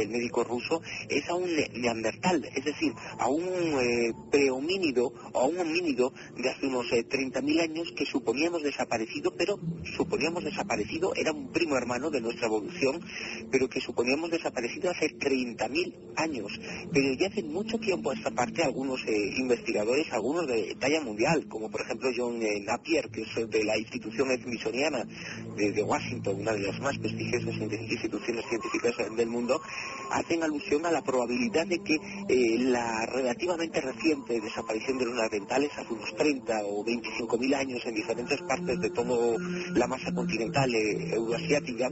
médico 0.09 0.43
ruso 0.43 0.81
es 1.07 1.27
a 1.29 1.35
un 1.35 1.49
neandertal, 1.73 2.43
es 2.53 2.65
decir, 2.65 2.91
a 3.17 3.29
un 3.29 3.43
eh, 3.45 4.11
prehomínido 4.29 5.13
o 5.31 5.39
a 5.39 5.45
un 5.45 5.57
homínido 5.57 6.13
de 6.35 6.49
hace 6.49 6.67
unos 6.67 6.87
30.000 6.87 7.57
eh, 7.57 7.61
años 7.61 7.93
que 7.95 8.05
suponíamos 8.05 8.61
desaparecido, 8.63 9.33
pero 9.37 9.57
suponíamos 9.95 10.43
desaparecido, 10.43 11.13
era 11.15 11.31
un 11.31 11.53
primo 11.53 11.77
hermano 11.77 12.09
de 12.11 12.19
nuestra 12.19 12.47
evolución, 12.47 12.99
pero 13.49 13.69
que 13.69 13.79
suponíamos 13.79 14.29
desaparecido 14.29 14.91
hace 14.91 15.17
30.000 15.17 15.95
años. 16.17 16.51
Pero 16.91 17.13
ya 17.13 17.27
hace 17.27 17.43
mucho 17.43 17.79
tiempo 17.79 18.11
a 18.11 18.13
esta 18.13 18.31
parte 18.31 18.61
algunos 18.61 18.99
eh, 19.07 19.35
investigadores, 19.37 20.11
algunos 20.11 20.47
de 20.47 20.75
talla 20.77 21.01
mundial, 21.01 21.47
como 21.47 21.71
por 21.71 21.81
ejemplo 21.81 22.09
John 22.15 22.39
Napier, 22.65 23.09
que 23.09 23.21
es 23.21 23.49
de 23.49 23.63
la 23.63 23.77
institución 23.77 24.27
smithsoniana 24.37 25.07
de 25.55 25.83
Washington, 25.83 26.41
una 26.41 26.51
de 26.51 26.67
las 26.67 26.79
más 26.81 26.97
prestigiosas 26.97 27.52
instituciones 27.61 28.45
científicas 28.49 28.93
del 29.15 29.27
mundo 29.27 29.61
hacen 30.11 30.43
alusión 30.43 30.85
a 30.85 30.91
la 30.91 31.01
probabilidad 31.01 31.67
de 31.67 31.79
que 31.79 31.95
eh, 31.95 32.57
la 32.59 33.05
relativamente 33.07 33.81
reciente 33.81 34.39
desaparición 34.39 34.97
de 34.97 35.05
lunas 35.05 35.29
dentales 35.31 35.71
hace 35.77 35.93
unos 35.93 36.15
30 36.15 36.61
o 36.65 36.83
25 36.83 37.37
mil 37.37 37.53
años 37.53 37.81
en 37.85 37.95
diferentes 37.95 38.41
partes 38.41 38.79
de 38.79 38.89
toda 38.89 39.37
la 39.73 39.87
masa 39.87 40.11
continental 40.13 40.73
eh, 40.73 41.13
euroasiática 41.13 41.89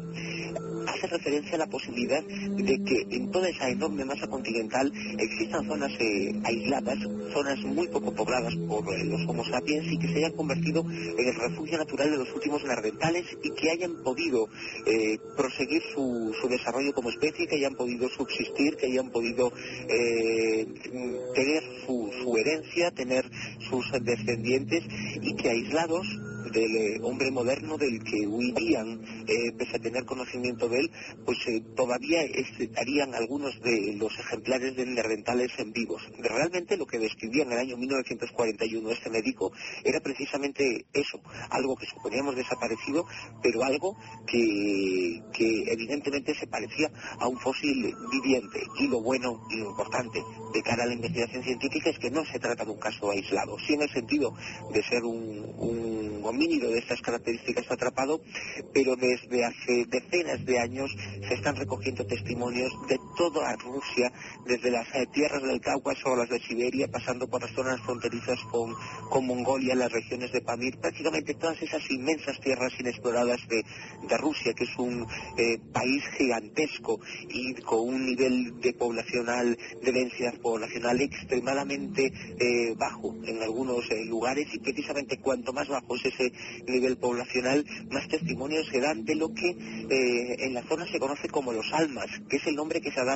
hace 0.88 1.08
referencia 1.08 1.56
a 1.56 1.60
la 1.60 1.68
posibilidad 1.68 2.24
de 2.24 2.84
que 2.84 3.16
en 3.16 3.32
toda 3.32 3.50
esa 3.50 3.70
enorme 3.70 4.06
masa 4.06 4.28
continental 4.28 4.92
existan 5.18 5.66
zonas 5.68 5.92
eh, 6.00 6.34
aisladas, 6.44 6.98
zonas 7.34 7.60
muy 7.66 7.88
poco 7.88 8.14
pobladas 8.14 8.54
por 8.68 8.84
los 9.06 9.22
Homo 9.28 9.44
sapiens 9.46 9.86
y 9.92 9.98
que 9.98 10.08
se 10.08 10.18
hayan 10.18 10.34
convertido 10.34 10.82
en 10.82 11.28
el 11.28 11.36
refugio 11.36 11.78
natural 11.78 12.12
de 12.12 12.18
los 12.18 12.34
últimos 12.34 12.64
nardentales 12.64 13.26
y 13.44 13.52
que 13.52 13.72
hayan 13.72 14.04
podido 14.04 14.48
proseguir 15.52 15.84
su, 15.94 16.48
desarrollo 16.50 16.94
como 16.94 17.10
especie, 17.10 17.48
que 17.48 17.56
hayan 17.56 17.76
podido 17.76 18.10
subsistir, 18.10 18.76
que 18.76 18.88
hayan 18.88 19.10
podido 19.10 19.52
eh, 19.90 20.66
tener 21.34 21.64
su, 21.86 22.12
su 22.22 22.38
herencia, 22.38 22.92
tener 22.92 23.26
sus 23.70 23.86
descendientes 24.02 24.84
y 25.22 25.36
que 25.36 25.50
aislados 25.50 26.08
del 26.50 26.76
eh, 26.76 27.00
hombre 27.04 27.32
moderno 27.32 27.78
del 27.78 28.04
que 28.04 28.28
huirían, 28.28 29.02
eh, 29.28 29.52
pese 29.58 29.78
a 29.78 29.80
tener 29.80 30.06
conocimiento 30.06 30.68
de 30.68 30.80
él, 30.80 30.92
pues 31.26 31.38
eh, 31.48 31.62
todavía 31.76 32.22
estarían 32.24 33.14
algunos 33.14 33.60
de 33.62 33.96
los 33.98 34.18
ejemplares 34.18 34.76
de 34.76 34.86
neandertales 34.86 35.52
en 35.58 35.72
vivos. 35.72 36.02
Realmente 36.18 36.78
lo 36.78 36.86
que 36.86 37.00
describía 37.00 37.44
en 37.44 37.52
el 37.52 37.60
año 37.60 37.78
1941 37.78 38.90
este 38.92 39.10
médico 39.10 39.52
era 39.84 40.00
precisamente 40.00 40.86
eso, 40.94 41.22
algo 41.50 41.76
que 41.76 41.86
suponíamos 41.86 42.36
desaparecido, 42.36 43.06
pero 43.42 43.64
algo 43.64 43.98
que, 44.28 45.22
evidentemente 45.72 46.36
se 46.36 46.48
parecía 46.48 46.92
a 47.20 47.28
un 47.28 47.38
fósil 47.40 47.96
viviente. 48.12 48.62
Y 48.80 48.88
lo 48.88 49.02
bueno 49.02 49.42
y 49.50 49.58
lo 49.58 49.70
importante 49.70 50.22
de 50.54 50.62
cara 50.62 50.84
a 50.84 50.88
la 50.88 50.94
investigación 50.94 51.44
científica 51.44 51.90
es 51.90 52.00
que 52.00 52.12
no 52.12 52.24
se 52.26 52.40
trata 52.40 52.66
de 52.66 52.72
un 52.72 52.80
caso 52.80 53.10
aislado, 53.12 53.58
sí 53.60 53.74
en 53.74 53.82
el 53.82 53.90
sentido 53.90 54.34
de 54.74 54.84
ser 54.84 55.04
un 55.04 56.22
homínido 56.32 56.70
de 56.70 56.80
estas 56.80 57.02
características 57.02 57.70
atrapado, 57.70 58.22
pero 58.74 58.96
desde 58.96 59.46
hace 59.46 59.86
decenas 59.88 60.44
de 60.46 60.60
años 60.60 60.92
se 61.28 61.34
están 61.36 61.56
recogiendo 61.56 62.06
testimonios 62.06 62.72
de 62.88 62.98
toda 63.22 63.56
Rusia, 63.58 64.12
desde 64.48 64.72
las 64.72 64.88
eh, 64.96 65.06
tierras 65.14 65.44
del 65.44 65.62
Cáucaso 65.62 66.14
a 66.14 66.18
las 66.18 66.30
de 66.30 66.40
Siberia, 66.40 66.88
pasando 66.88 67.28
por 67.28 67.40
las 67.40 67.52
zonas 67.52 67.80
fronterizas 67.82 68.40
con, 68.50 68.76
Mongolia, 69.28 69.76
las 69.76 69.92
regiones 69.92 70.32
de 70.32 70.42
Pamir, 70.42 70.80
prácticamente 70.80 71.36
todas 71.36 71.62
esas 71.62 71.84
inmensas 71.92 72.40
tierras 72.42 72.74
inexploradas 72.80 73.40
de, 73.48 73.64
Rusia, 74.18 74.54
que 74.54 74.64
es 74.64 74.78
un 74.78 75.06
eh, 75.38 75.60
país 75.72 76.04
gigantesco 76.18 77.00
y 77.30 77.54
con 77.62 77.88
un 77.90 78.06
nivel 78.08 78.60
de 78.60 78.74
poblacional, 78.74 79.58
de 79.84 79.92
densidad 79.92 80.34
poblacional 80.42 81.00
extremadamente 81.00 82.08
eh, 82.08 82.76
bajo 82.76 83.16
en 83.24 83.42
algunos 83.42 83.86
lugares 84.08 84.48
y 84.54 84.60
precisamente 84.60 85.20
cuanto 85.20 85.54
más 85.54 85.68
bajo 85.68 85.96
es 85.96 86.06
ese 86.06 86.32
nivel 86.68 86.98
poblacional, 86.98 87.64
más 87.92 88.08
testimonios 88.08 88.68
se 88.68 88.80
dan 88.80 89.06
de 89.06 89.16
lo 89.16 89.30
que 89.34 89.56
en 90.40 90.54
la 90.54 90.64
zona 90.64 90.86
se 90.92 91.00
conoce 91.00 91.30
como 91.30 91.54
los 91.54 91.72
almas, 91.74 92.08
que 92.28 92.38
es 92.38 92.48
el 92.48 92.56
nombre 92.56 92.82
que 92.82 92.92
se 92.92 93.00
ha 93.00 93.11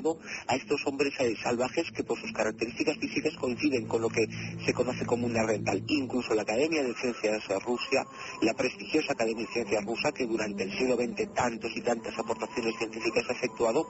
a 0.47 0.55
estos 0.55 0.81
hombres 0.85 1.13
eh, 1.19 1.35
salvajes 1.41 1.91
que 1.91 2.03
por 2.03 2.19
sus 2.19 2.31
características 2.33 2.97
físicas 2.97 3.33
coinciden 3.39 3.87
con 3.87 4.01
lo 4.01 4.09
que 4.09 4.25
se 4.65 4.73
conoce 4.73 5.05
como 5.05 5.27
un 5.27 5.33
neandertal. 5.33 5.83
Incluso 5.87 6.33
la 6.33 6.41
Academia 6.41 6.83
de 6.83 6.93
Ciencias 6.95 7.43
Rusia, 7.65 8.05
la 8.41 8.53
prestigiosa 8.53 9.13
Academia 9.13 9.45
de 9.45 9.53
Ciencias 9.53 9.85
Rusa, 9.85 10.11
que 10.11 10.25
durante 10.25 10.63
el 10.63 10.71
siglo 10.77 10.95
XX 10.95 11.33
tantos 11.33 11.71
y 11.75 11.81
tantas 11.81 12.17
aportaciones 12.17 12.75
científicas 12.77 13.23
ha 13.29 13.33
efectuado, 13.33 13.87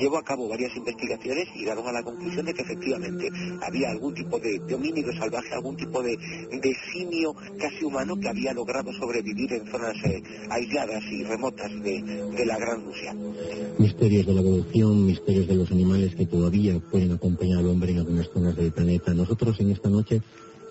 llevó 0.00 0.18
a 0.18 0.24
cabo 0.24 0.48
varias 0.48 0.74
investigaciones 0.76 1.48
y 1.54 1.64
dieron 1.64 1.86
a 1.86 1.92
la 1.92 2.02
conclusión 2.02 2.46
de 2.46 2.54
que 2.54 2.62
efectivamente 2.62 3.28
había 3.62 3.90
algún 3.90 4.14
tipo 4.14 4.38
de, 4.38 4.58
de 4.60 4.74
homínido 4.74 5.12
salvaje, 5.12 5.52
algún 5.52 5.76
tipo 5.76 6.02
de, 6.02 6.16
de 6.16 6.76
simio 6.92 7.34
casi 7.58 7.84
humano 7.84 8.16
que 8.18 8.28
había 8.28 8.52
logrado 8.52 8.92
sobrevivir 8.92 9.52
en 9.52 9.66
zonas 9.70 9.96
eh, 10.04 10.22
aisladas 10.50 11.02
y 11.10 11.24
remotas 11.24 11.70
de, 11.82 12.44
la 12.44 12.58
Gran 12.58 12.84
Rusia. 12.84 13.14
Misterios 13.78 14.26
de 14.26 14.34
la 14.34 14.40
evolución, 14.40 15.06
misterios 15.06 15.33
de 15.42 15.54
los 15.54 15.70
animales 15.70 16.14
que 16.14 16.26
todavía 16.26 16.78
pueden 16.78 17.12
acompañar 17.12 17.58
al 17.58 17.66
hombre 17.66 17.92
en 17.92 17.98
algunas 17.98 18.28
zonas 18.30 18.56
del 18.56 18.72
planeta. 18.72 19.12
Nosotros 19.12 19.58
en 19.60 19.72
esta 19.72 19.88
noche 19.88 20.22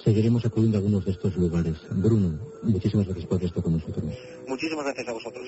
seguiremos 0.04 0.46
acudiendo 0.46 0.78
a 0.78 0.80
algunos 0.80 1.06
de 1.06 1.12
estos 1.12 1.36
lugares. 1.36 1.76
Bruno, 1.92 2.40
muchísimas 2.64 3.06
gracias 3.06 3.28
por 3.28 3.44
esto 3.44 3.62
con 3.62 3.74
nosotros. 3.74 4.06
Muchísimas 4.48 4.86
gracias 4.86 5.08
a 5.08 5.14
vosotros. 5.14 5.48